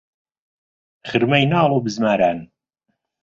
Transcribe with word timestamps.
خرمەی 1.09 1.45
ناڵ 1.51 1.69
و 1.75 1.83
بزماران 1.85 2.37